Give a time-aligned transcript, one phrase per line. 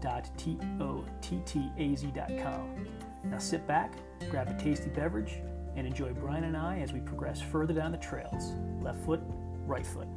[0.00, 2.86] www.tottaz.com.
[3.24, 3.94] Now sit back,
[4.30, 5.40] grab a tasty beverage,
[5.76, 8.52] and enjoy Bryan and I as we progress further down the trails.
[8.82, 9.20] Left foot,
[9.66, 10.08] right foot.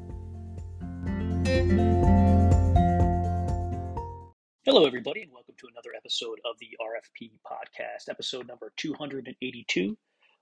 [4.66, 9.98] Hello, everybody, and welcome to another episode of the RFP podcast, episode number 282,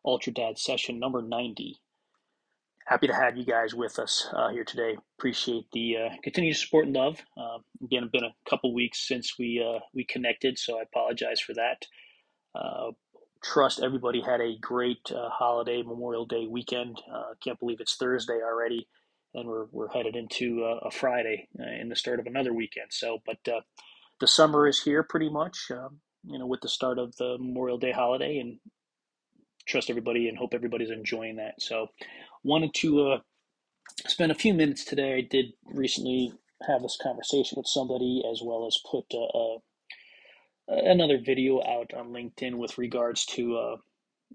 [0.06, 1.82] Ultra Dad session number 90
[2.92, 4.98] happy to have you guys with us uh, here today.
[5.18, 7.22] Appreciate the uh, continued support and love.
[7.38, 11.40] Uh, again, it's been a couple weeks since we uh, we connected, so I apologize
[11.40, 11.86] for that.
[12.54, 12.92] Uh,
[13.42, 17.02] trust everybody had a great uh, holiday Memorial Day weekend.
[17.42, 18.90] can't believe it's Thursday already,
[19.36, 21.48] and we're we're headed into a Friday
[21.80, 22.88] in the start of another weekend.
[22.90, 23.38] So, but
[24.20, 25.72] the summer is here pretty much.
[25.72, 28.60] Um, you know, with the start of the Memorial Day holiday, and
[29.66, 31.62] trust everybody and hope everybody's enjoying that.
[31.62, 31.88] So,
[32.44, 33.20] wanted to uh,
[34.08, 35.18] spend a few minutes today.
[35.18, 36.34] I did recently
[36.68, 39.58] have this conversation with somebody, as well as put uh,
[40.68, 43.76] another video out on LinkedIn with regards to uh,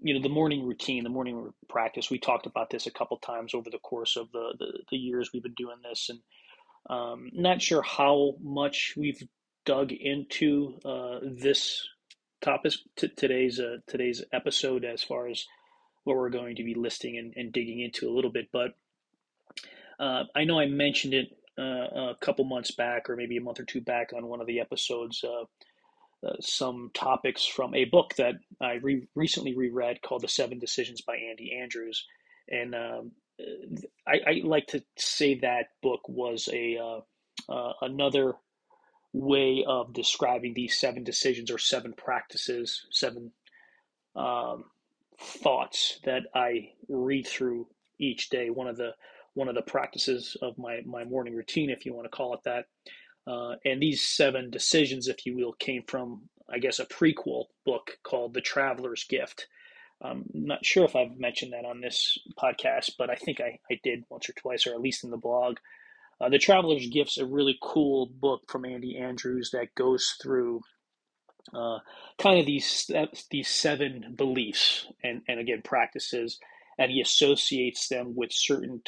[0.01, 2.09] you know the morning routine, the morning practice.
[2.09, 5.31] We talked about this a couple times over the course of the the, the years
[5.33, 6.19] we've been doing this, and
[6.89, 9.21] um, not sure how much we've
[9.65, 11.85] dug into uh, this
[12.41, 15.45] topic t- today's uh, today's episode as far as
[16.07, 18.47] what we're going to be listing and, and digging into a little bit.
[18.51, 18.71] But
[19.99, 23.59] uh, I know I mentioned it uh, a couple months back, or maybe a month
[23.59, 25.23] or two back, on one of the episodes.
[25.23, 25.45] Uh,
[26.25, 31.01] uh some topics from a book that I re- recently reread called "The Seven Decisions"
[31.01, 32.05] by Andy Andrews,
[32.49, 33.11] and um,
[34.07, 38.33] I, I, like to say that book was a uh, uh, another
[39.13, 43.31] way of describing these seven decisions or seven practices, seven
[44.15, 44.65] um,
[45.19, 47.67] thoughts that I read through
[47.99, 48.49] each day.
[48.49, 48.91] One of the
[49.33, 52.41] one of the practices of my my morning routine, if you want to call it
[52.45, 52.65] that.
[53.25, 57.97] Uh, and these seven decisions, if you will, came from I guess a prequel book
[58.03, 59.47] called The Traveler's Gift.
[60.01, 63.79] I'm not sure if I've mentioned that on this podcast, but I think I, I
[63.83, 65.57] did once or twice, or at least in the blog.
[66.21, 70.61] Uh, the Traveler's Gift's a really cool book from Andy Andrews that goes through
[71.53, 71.79] uh,
[72.17, 72.89] kind of these
[73.31, 76.39] these seven beliefs and and again practices,
[76.77, 78.81] and he associates them with certain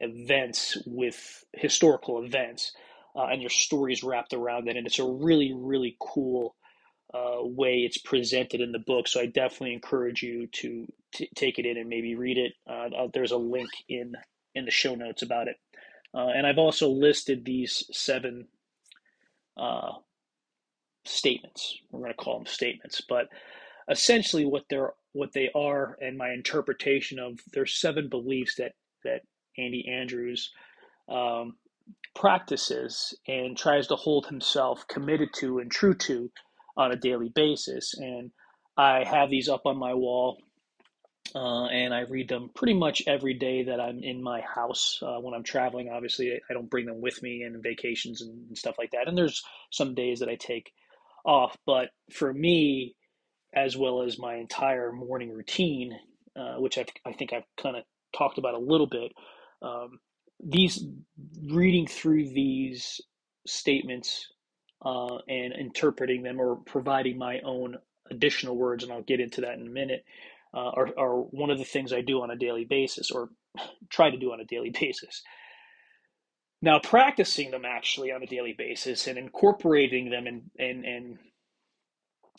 [0.00, 2.72] events, with historical events,
[3.16, 6.54] uh, and there's stories wrapped around it, and it's a really really cool.
[7.12, 11.58] Uh, way it's presented in the book, so I definitely encourage you to t- take
[11.58, 12.52] it in and maybe read it.
[12.68, 14.14] Uh, there's a link in
[14.54, 15.56] in the show notes about it,
[16.14, 18.46] uh, and I've also listed these seven
[19.56, 19.94] uh,
[21.04, 21.78] statements.
[21.90, 23.28] We're going to call them statements, but
[23.88, 28.72] essentially what they're what they are and my interpretation of their seven beliefs that
[29.04, 29.22] that
[29.58, 30.50] Andy Andrews
[31.08, 31.56] um,
[32.14, 36.30] practices and tries to hold himself committed to and true to
[36.76, 37.94] on a daily basis.
[37.98, 38.30] And
[38.76, 40.38] I have these up on my wall.
[41.34, 44.98] Uh, and I read them pretty much every day that I'm in my house.
[45.00, 48.58] Uh, when I'm traveling, obviously, I don't bring them with me in vacations and, and
[48.58, 49.06] stuff like that.
[49.06, 50.72] And there's some days that I take
[51.26, 51.56] off.
[51.66, 52.94] But for me,
[53.54, 55.98] as well as my entire morning routine,
[56.36, 57.84] uh, which I've, i think I've kind of
[58.16, 59.12] talked about a little bit,
[59.62, 59.98] um,
[60.42, 60.84] these
[61.50, 63.00] reading through these
[63.46, 64.28] statements
[64.84, 67.76] uh, and interpreting them or providing my own
[68.10, 70.04] additional words, and I'll get into that in a minute,
[70.54, 73.30] uh, are, are one of the things I do on a daily basis or
[73.90, 75.22] try to do on a daily basis.
[76.62, 81.18] Now, practicing them actually on a daily basis and incorporating them and and and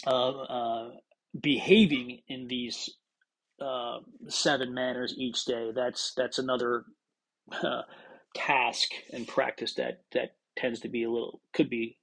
[0.06, 0.89] uh, uh,
[1.39, 2.89] behaving in these
[3.62, 6.85] uh, seven manners each day that's that's another
[7.63, 7.83] uh,
[8.35, 11.97] task and practice that that tends to be a little could be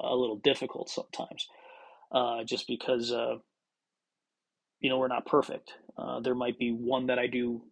[0.00, 1.48] a little difficult sometimes,
[2.12, 3.36] uh, just because uh,
[4.80, 5.72] you know we're not perfect.
[6.22, 7.62] there might be one that I do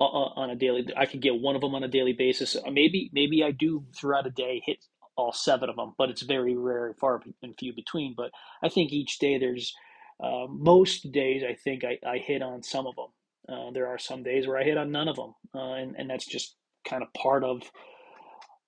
[0.00, 0.86] on a daily.
[0.96, 2.56] I could get one of them on a daily basis.
[2.56, 4.84] Uh, maybe maybe I do throughout a day hit
[5.16, 8.14] all seven of them, but it's very rare, far and few between.
[8.16, 8.30] But
[8.62, 9.74] I think each day there's
[10.22, 13.06] uh, most days I think I, I hit on some of them.
[13.48, 16.10] Uh, there are some days where I hit on none of them, uh, and and
[16.10, 17.62] that's just kind of part of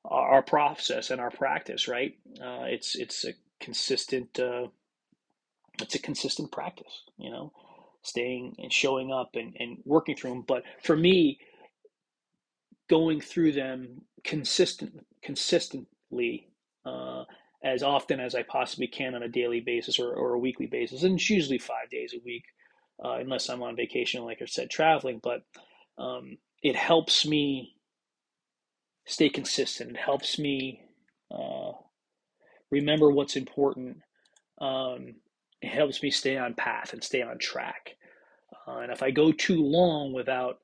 [0.05, 2.14] our process and our practice, right?
[2.40, 4.38] Uh, it's it's a consistent.
[4.38, 4.69] Uh,
[5.82, 7.52] it's a consistent practice, you know,
[8.06, 10.44] staying and showing up and, and working through them.
[10.47, 11.38] But for me,
[12.88, 16.49] going through them consistent consistently
[16.85, 17.25] uh,
[17.64, 21.03] as often as I possibly can on a daily basis or, or a weekly basis,
[21.03, 22.44] and it's usually five days a week,
[23.05, 25.20] uh, unless I'm on vacation, like I said, traveling.
[25.23, 25.43] But
[25.99, 27.75] um, it helps me
[29.06, 29.93] stay consistent.
[29.93, 30.81] It helps me
[31.32, 31.73] uh,
[32.70, 33.99] remember what's important.
[34.61, 35.17] Um,
[35.62, 37.97] it helps me stay on path and stay on track.
[38.67, 40.58] Uh, and if I go too long without,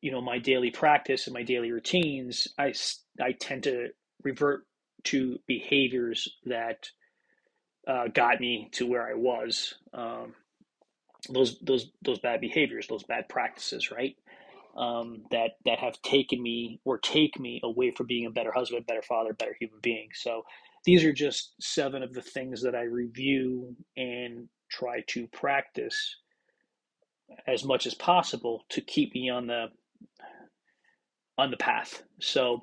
[0.00, 2.74] you know, my daily practice and my daily routines, I,
[3.20, 3.88] I tend to
[4.22, 4.64] revert
[5.04, 6.90] to behaviors that
[7.86, 9.74] uh, got me to where I was.
[9.94, 10.34] Um,
[11.30, 14.16] those those those bad behaviors, those bad practices, right?
[14.76, 18.86] Um, that that have taken me or take me away from being a better husband,
[18.86, 20.08] better father, better human being.
[20.14, 20.44] So
[20.86, 26.16] these are just seven of the things that I review and try to practice
[27.46, 29.66] as much as possible to keep me on the
[31.38, 32.02] on the path.
[32.20, 32.60] So,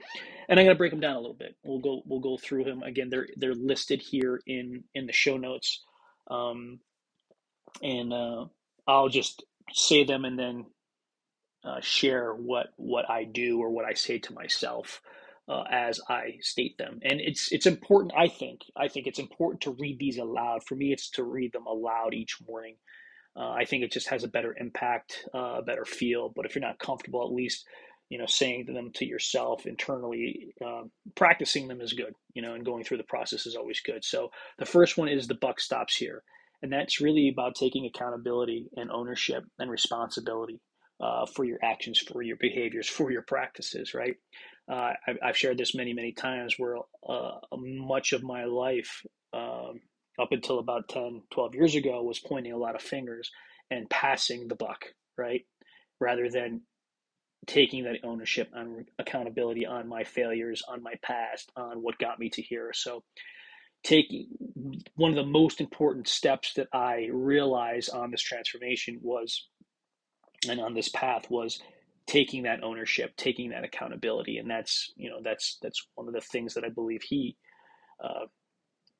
[0.49, 1.55] and I'm going to break them down a little bit.
[1.63, 3.09] We'll go we'll go through them again.
[3.09, 5.83] They're they're listed here in in the show notes,
[6.29, 6.79] um,
[7.81, 8.45] and uh,
[8.87, 9.43] I'll just
[9.73, 10.65] say them and then
[11.65, 15.01] uh, share what what I do or what I say to myself
[15.49, 16.99] uh, as I state them.
[17.03, 18.13] And it's it's important.
[18.17, 20.63] I think I think it's important to read these aloud.
[20.65, 22.77] For me, it's to read them aloud each morning.
[23.37, 26.31] Uh, I think it just has a better impact, uh, a better feel.
[26.35, 27.67] But if you're not comfortable, at least
[28.09, 32.15] you know saying them to yourself internally, um, practicing them is good.
[32.35, 34.05] You know, and going through the process is always good.
[34.05, 36.23] So the first one is the buck stops here,
[36.63, 40.61] and that's really about taking accountability and ownership and responsibility.
[41.01, 44.15] Uh, for your actions, for your behaviors, for your practices, right?
[44.71, 46.77] Uh, I've, shared this many, many times where
[47.07, 49.81] uh, much of my life, um,
[50.19, 53.29] up until about 10, 12 years ago, was pointing a lot of fingers
[53.69, 54.85] and passing the buck,
[55.17, 55.41] right?
[55.99, 56.61] Rather than
[57.45, 62.29] taking that ownership and accountability on my failures, on my past, on what got me
[62.29, 62.71] to here.
[62.73, 63.03] So,
[63.83, 64.27] taking
[64.95, 69.47] one of the most important steps that I realized on this transformation was,
[70.47, 71.61] and on this path was
[72.07, 76.21] taking that ownership, taking that accountability, and that's you know that's that's one of the
[76.21, 77.37] things that I believe he
[78.03, 78.27] uh,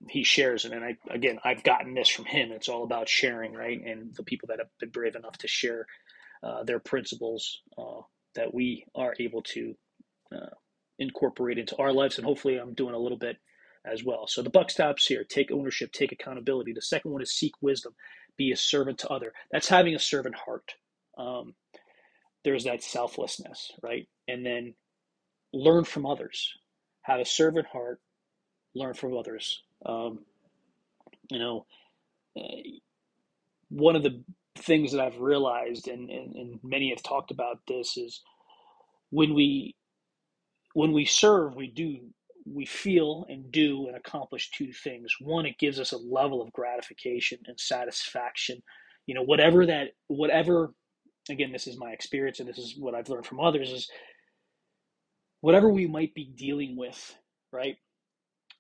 [0.10, 0.66] he shares.
[0.66, 2.52] And, and I again I've gotten this from him.
[2.52, 3.82] It's all about sharing, right?
[3.86, 5.86] And the people that have been brave enough to share
[6.44, 8.02] uh, their principles uh,
[8.36, 9.76] that we are able to
[10.36, 10.56] uh,
[11.00, 13.38] incorporate into our lives, and hopefully I'm doing a little bit
[13.86, 14.28] as well.
[14.28, 15.24] So the buck stops here.
[15.24, 16.74] Take ownership, take accountability.
[16.74, 17.96] The second one is seek wisdom,
[18.38, 19.34] be a servant to other.
[19.52, 20.76] That's having a servant heart.
[21.18, 21.56] Um,
[22.44, 24.08] there's that selflessness, right?
[24.28, 24.74] And then
[25.54, 26.54] learn from others.
[27.04, 28.00] Have a servant heart.
[28.76, 29.62] Learn from others.
[29.86, 30.20] Um,
[31.30, 31.66] you know,
[32.38, 32.62] uh,
[33.70, 34.24] one of the
[34.58, 38.22] things that I've realized, and, and, and many have talked about this, is
[39.10, 39.76] when we
[40.74, 41.98] when we serve, we do
[42.46, 45.14] we feel and do and accomplish two things.
[45.22, 48.62] One, it gives us a level of gratification and satisfaction.
[49.06, 50.74] You know, whatever that whatever
[51.30, 53.90] again, this is my experience and this is what I've learned from others is
[55.42, 57.16] whatever we might be dealing with,
[57.52, 57.78] right,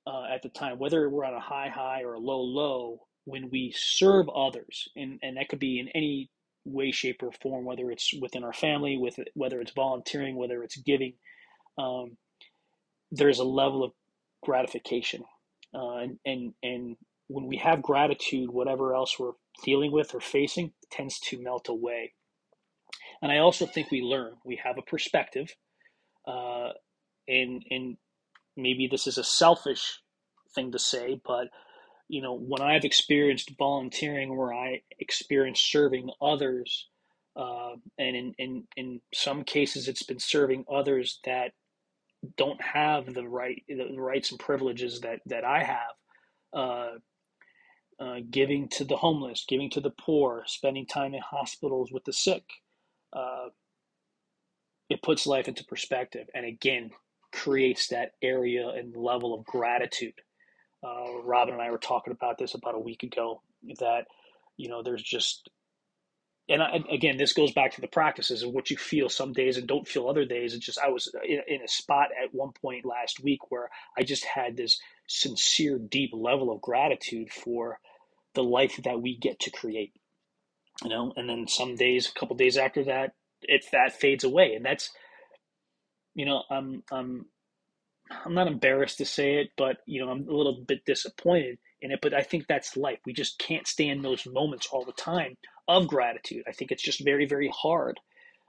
[0.08, 3.50] uh, at the time, whether we're on a high high or a low low, when
[3.51, 6.29] we serve others, and, and that could be in any
[6.65, 10.77] way, shape, or form, whether it's within our family, with whether it's volunteering, whether it's
[10.77, 11.13] giving,
[11.77, 12.17] um,
[13.12, 13.91] there's a level of
[14.43, 15.24] gratification,
[15.75, 19.34] uh, and and and when we have gratitude, whatever else we're
[19.65, 22.13] dealing with or facing tends to melt away.
[23.22, 24.34] And I also think we learn.
[24.46, 25.55] We have a perspective,
[26.27, 26.70] uh,
[27.27, 27.98] and and
[28.58, 30.00] maybe this is a selfish
[30.55, 31.48] thing to say, but
[32.10, 36.88] you know, when I've experienced volunteering, where I experienced serving others,
[37.36, 41.53] uh, and in, in in some cases, it's been serving others that
[42.38, 45.96] don't have the right the rights and privileges that that I have.
[46.53, 46.89] Uh,
[48.00, 52.13] uh, giving to the homeless, giving to the poor, spending time in hospitals with the
[52.13, 52.43] sick,
[53.13, 53.50] uh,
[54.89, 56.91] it puts life into perspective and again
[57.32, 60.13] creates that area and level of gratitude.
[60.84, 63.41] Uh, Robin and I were talking about this about a week ago
[63.79, 64.05] that,
[64.58, 65.50] you know, there's just,
[66.50, 69.58] and I, again, this goes back to the practices of what you feel some days
[69.58, 70.53] and don't feel other days.
[70.53, 74.03] It's just, I was in, in a spot at one point last week where I
[74.03, 77.79] just had this sincere, deep level of gratitude for
[78.36, 79.93] the life that we get to create
[80.84, 83.13] you know, and then some days, a couple days after that,
[83.44, 84.92] it that fades away, and that's,
[86.15, 87.25] you know, I'm I'm
[88.25, 91.92] I'm not embarrassed to say it, but you know, I'm a little bit disappointed in
[91.92, 92.00] it.
[92.01, 93.00] But I think that's life.
[93.06, 95.36] We just can't stand those moments all the time
[95.68, 96.44] of gratitude.
[96.48, 98.00] I think it's just very, very hard.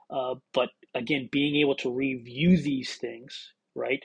[0.09, 4.03] Uh, but again, being able to review these things, right,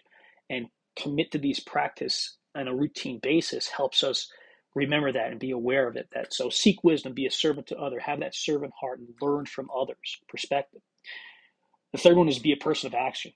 [0.50, 4.28] and commit to these practice on a routine basis helps us
[4.74, 6.08] remember that and be aware of it.
[6.12, 9.46] That so seek wisdom, be a servant to other, have that servant heart, and learn
[9.46, 10.82] from others' perspective.
[11.92, 13.32] The third one is be a person of action.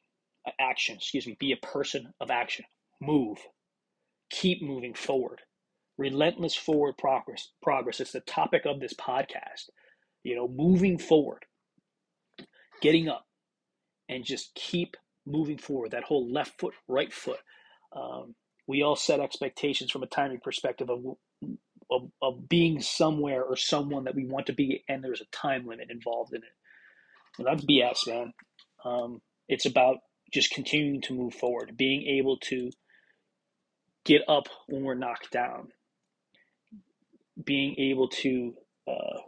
[0.60, 1.36] Action, excuse me.
[1.38, 2.64] Be a person of action.
[3.00, 3.38] Move.
[4.30, 5.40] Keep moving forward.
[5.96, 7.50] Relentless forward progress.
[7.62, 8.00] Progress.
[8.00, 9.70] It's the topic of this podcast.
[10.22, 11.44] You know, moving forward,
[12.80, 13.26] getting up,
[14.08, 15.90] and just keep moving forward.
[15.90, 17.40] That whole left foot, right foot.
[17.94, 18.34] Um,
[18.66, 21.04] we all set expectations from a timing perspective of,
[21.90, 25.66] of, of being somewhere or someone that we want to be, and there's a time
[25.66, 26.52] limit involved in it.
[27.38, 28.32] And that's BS, man.
[28.84, 29.98] Um, it's about
[30.32, 32.70] just continuing to move forward, being able to
[34.04, 35.68] get up when we're knocked down,
[37.42, 38.54] being able to,
[38.88, 39.20] uh,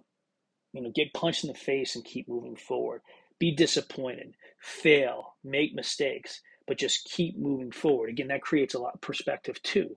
[0.73, 3.03] you know, get punched in the face and keep moving forward.
[3.39, 8.11] Be disappointed, fail, make mistakes, but just keep moving forward.
[8.11, 9.97] Again, that creates a lot of perspective too.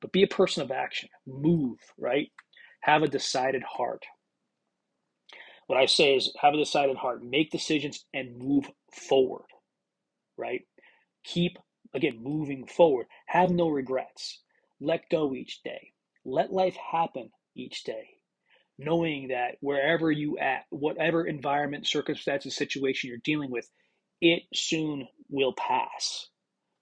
[0.00, 1.08] But be a person of action.
[1.26, 2.30] Move, right?
[2.82, 4.04] Have a decided heart.
[5.66, 9.46] What I say is have a decided heart, make decisions and move forward,
[10.36, 10.62] right?
[11.24, 11.58] Keep,
[11.94, 13.06] again, moving forward.
[13.26, 14.42] Have no regrets.
[14.80, 15.92] Let go each day.
[16.24, 18.10] Let life happen each day.
[18.78, 23.68] Knowing that wherever you at, whatever environment, circumstances, situation you're dealing with,
[24.20, 26.28] it soon will pass.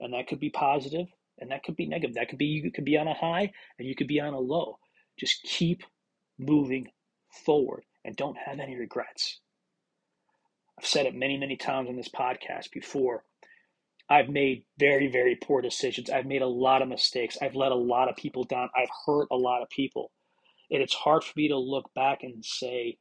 [0.00, 1.06] And that could be positive
[1.38, 2.14] and that could be negative.
[2.14, 4.38] That could be you could be on a high and you could be on a
[4.38, 4.78] low.
[5.18, 5.82] Just keep
[6.38, 6.88] moving
[7.44, 9.40] forward and don't have any regrets.
[10.78, 13.24] I've said it many, many times on this podcast before.
[14.10, 16.10] I've made very, very poor decisions.
[16.10, 17.38] I've made a lot of mistakes.
[17.40, 18.68] I've let a lot of people down.
[18.76, 20.10] I've hurt a lot of people.
[20.70, 22.98] And it's hard for me to look back and say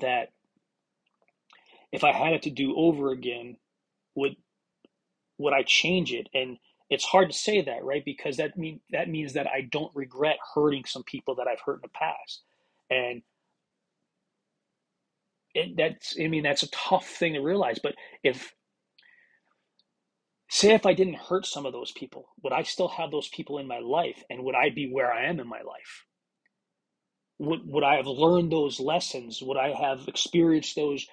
[0.00, 0.30] that
[1.92, 3.56] if I had it to do over again,
[4.14, 4.36] would
[5.38, 6.28] would I change it?
[6.34, 6.58] And
[6.90, 8.04] it's hard to say that, right?
[8.04, 11.76] Because that mean that means that I don't regret hurting some people that I've hurt
[11.76, 12.42] in the past,
[12.90, 13.22] and
[15.54, 17.78] it, that's I mean that's a tough thing to realize.
[17.82, 18.52] But if
[20.50, 23.58] say if I didn't hurt some of those people, would I still have those people
[23.58, 26.04] in my life, and would I be where I am in my life?
[27.38, 29.42] Would would I have learned those lessons?
[29.42, 31.06] Would I have experienced those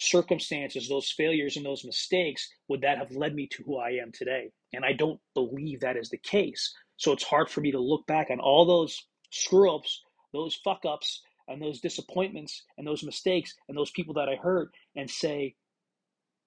[0.00, 4.12] circumstances, those failures, and those mistakes, would that have led me to who I am
[4.12, 4.50] today?
[4.72, 6.74] And I don't believe that is the case.
[6.96, 8.98] So it's hard for me to look back on all those
[9.30, 10.02] screw ups,
[10.32, 14.70] those fuck ups, and those disappointments, and those mistakes, and those people that I hurt,
[14.96, 15.54] and say,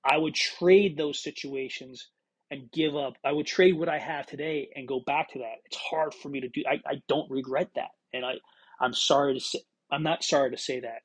[0.05, 2.09] I would trade those situations
[2.51, 3.13] and give up.
[3.25, 5.57] I would trade what I have today and go back to that.
[5.65, 6.63] It's hard for me to do.
[6.69, 7.89] I, I don't regret that.
[8.13, 8.33] And I,
[8.81, 9.59] I'm sorry to say,
[9.91, 11.01] I'm not sorry to say that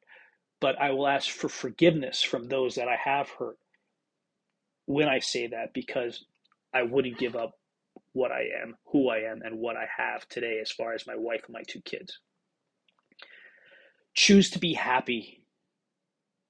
[0.61, 3.59] but I will ask for forgiveness from those that I have hurt
[4.87, 6.25] when I say that because
[6.75, 7.53] I wouldn't give up
[8.13, 11.15] what I am, who I am, and what I have today as far as my
[11.17, 12.19] wife and my two kids.
[14.15, 15.43] Choose to be happy.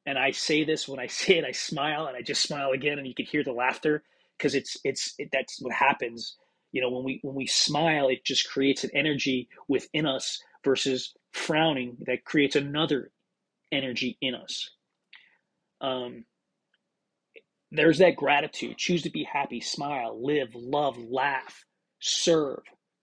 [0.07, 2.99] And I say this when I say it, I smile and I just smile again,
[2.99, 4.03] and you can hear the laughter
[4.37, 6.37] because it's it's it, that's what happens.
[6.73, 11.15] You know, when we when we smile, it just creates an energy within us versus
[11.33, 13.11] frowning that creates another
[13.73, 14.71] energy in us.
[15.81, 16.25] Um,
[17.71, 18.79] there's that gratitude.
[18.79, 21.65] Choose to be happy, smile, live, love, laugh,
[22.01, 22.61] serve,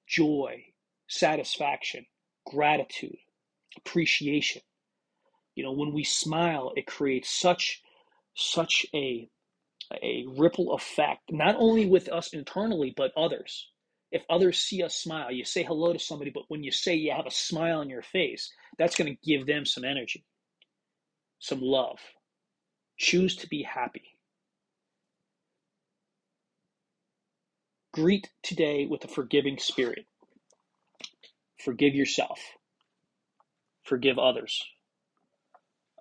[0.07, 0.63] joy,
[1.07, 2.05] satisfaction,
[2.47, 3.17] gratitude,
[3.77, 4.61] appreciation.
[5.55, 7.81] You know, when we smile, it creates such
[8.35, 9.29] such a
[10.03, 13.69] a ripple effect, not only with us internally, but others.
[14.11, 17.13] If others see us smile, you say hello to somebody, but when you say you
[17.15, 20.25] have a smile on your face, that's going to give them some energy
[21.45, 21.99] some love.
[22.97, 24.17] Choose to be happy.
[27.93, 30.05] Greet today with a forgiving spirit.
[31.63, 32.39] Forgive yourself.
[33.83, 34.63] Forgive others.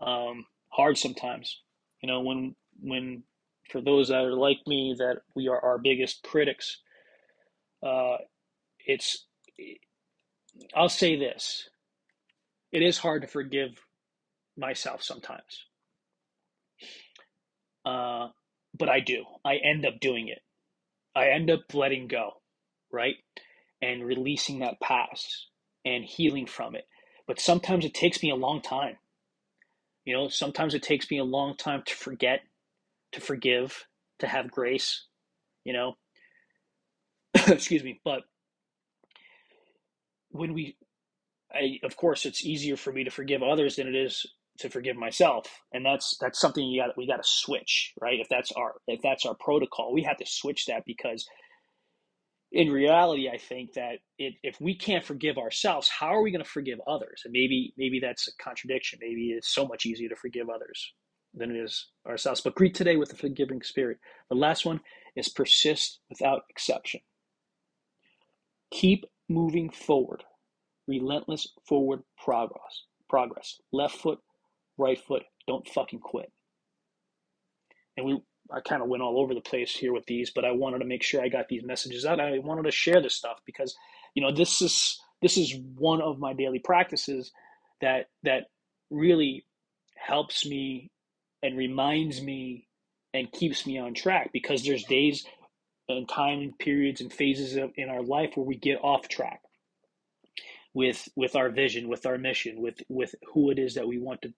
[0.01, 1.61] Um, hard sometimes,
[2.03, 3.23] you know, when when
[3.71, 6.79] for those that are like me, that we are our biggest critics.
[7.83, 8.17] Uh,
[8.87, 9.27] it's
[10.75, 11.69] I'll say this:
[12.73, 13.84] it is hard to forgive
[14.57, 15.67] myself sometimes.
[17.85, 18.29] Uh,
[18.77, 19.25] but I do.
[19.45, 20.41] I end up doing it.
[21.15, 22.33] I end up letting go,
[22.93, 23.17] right?
[23.81, 25.49] And releasing that past
[25.85, 26.87] and healing from it.
[27.27, 28.97] But sometimes it takes me a long time.
[30.05, 32.41] You know, sometimes it takes me a long time to forget,
[33.13, 33.87] to forgive,
[34.19, 35.07] to have grace,
[35.65, 35.97] you know.
[37.49, 38.23] excuse me, but
[40.31, 40.77] when we,
[41.53, 44.27] I, of course, it's easier for me to forgive others than it is
[44.59, 48.21] to forgive myself, and that's that's something you got we got to switch, right?
[48.21, 51.27] If that's our if that's our protocol, we have to switch that because
[52.53, 56.45] in reality, I think that it, if we can't forgive ourselves, how are we going
[56.45, 57.23] to forgive others?
[57.25, 59.01] And maybe maybe that's a contradiction.
[59.03, 60.93] Maybe it's so much easier to forgive others
[61.35, 62.41] than it is ourselves.
[62.41, 63.99] But greet today with a forgiving spirit.
[64.31, 64.81] The last one
[65.17, 67.01] is persist without exception.
[68.73, 70.25] Keep moving forward.
[70.87, 72.85] Relentless forward progress.
[73.09, 73.59] Progress.
[73.73, 74.21] Left foot,
[74.78, 75.23] right foot.
[75.47, 76.31] Don't fucking quit.
[77.97, 78.21] And we
[78.52, 80.85] I kind of went all over the place here with these, but I wanted to
[80.85, 82.21] make sure I got these messages out.
[82.21, 83.75] I wanted to share this stuff because,
[84.14, 87.33] you know, this is this is one of my daily practices
[87.81, 88.45] that that
[88.90, 89.47] really
[89.97, 90.90] helps me
[91.43, 92.66] and reminds me
[93.14, 95.25] and keeps me on track because there's days
[95.88, 99.40] and time periods and phases of, in our life where we get off track
[100.75, 104.21] with with our vision, with our mission, with with who it is that we want
[104.23, 104.35] to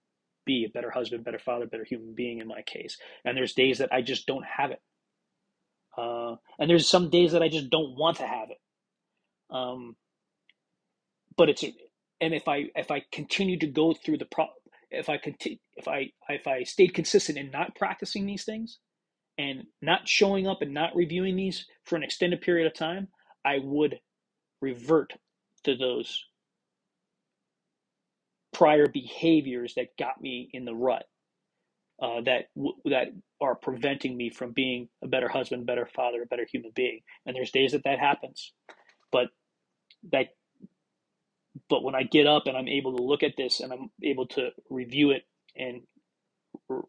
[0.47, 2.99] be a better husband, better father, better human being in my case.
[3.25, 4.81] And there's days that I just don't have it.
[5.99, 8.59] Uh, and there's some days that I just don't want to have it.
[9.51, 9.97] Um,
[11.37, 11.65] but it's
[12.21, 14.47] and if I if I continue to go through the pro
[14.91, 18.79] if I continue if I if I stayed consistent in not practicing these things
[19.39, 23.09] and not showing up and not reviewing these for an extended period of time,
[23.45, 24.01] I would
[24.63, 25.13] revert
[25.65, 26.25] to those
[28.57, 31.05] prior behaviors that got me in the rut
[32.01, 32.47] uh, that
[32.87, 33.09] that
[33.41, 37.01] are preventing me from being a better husband, better father, a better human being.
[37.27, 38.53] And there's days that that happens,
[39.13, 39.29] but
[40.13, 40.29] that
[41.69, 44.27] but when I get up and I'm able to look at this and I'm able
[44.29, 45.23] to review it
[45.57, 45.83] and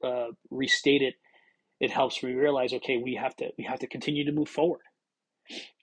[0.03, 1.15] uh, restate it,
[1.79, 4.81] it helps me realize okay, we have to we have to continue to move forward.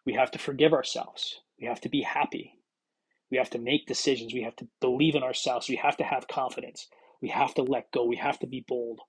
[0.07, 1.41] We have to forgive ourselves.
[1.61, 2.55] We have to be happy.
[3.35, 4.33] We have to make decisions.
[4.33, 5.69] We have to believe in ourselves.
[5.69, 6.87] We have to have confidence.
[7.21, 8.05] We have to let go.
[8.05, 9.01] We have to be bold.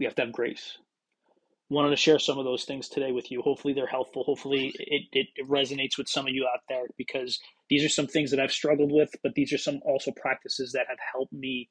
[0.00, 0.76] We have to have grace.
[1.68, 3.42] Wanted to share some of those things today with you.
[3.42, 4.24] Hopefully, they're helpful.
[4.24, 8.32] Hopefully, it, it, resonates with some of you out there because these are some things
[8.32, 11.68] that I've struggled with, but these are some also practices that have helped me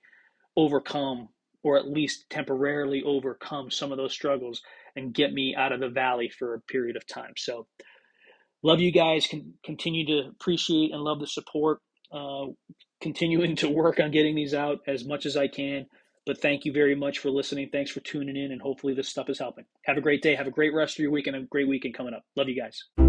[0.56, 1.28] overcome
[1.64, 4.62] or at least temporarily overcome some of those struggles
[4.96, 7.34] and get me out of the valley for a period of time.
[7.36, 7.68] So,
[8.64, 9.28] love you guys.
[9.28, 11.80] Can continue to appreciate and love the support.
[12.12, 12.48] Uh,
[13.02, 15.86] continuing to work on getting these out as much as I can.
[16.26, 17.70] But thank you very much for listening.
[17.72, 19.66] Thanks for tuning in, and hopefully this stuff is helping.
[19.86, 20.36] Have a great day.
[20.36, 22.24] Have a great rest of your week and a great weekend coming up.
[22.36, 23.09] Love you guys.